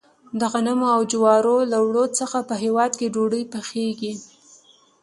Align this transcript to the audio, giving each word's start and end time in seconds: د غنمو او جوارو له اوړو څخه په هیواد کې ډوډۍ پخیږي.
د 0.39 0.41
غنمو 0.51 0.87
او 0.95 1.01
جوارو 1.11 1.57
له 1.71 1.77
اوړو 1.81 2.05
څخه 2.19 2.37
په 2.49 2.55
هیواد 2.63 2.91
کې 2.99 3.11
ډوډۍ 3.13 3.43
پخیږي. 3.53 4.13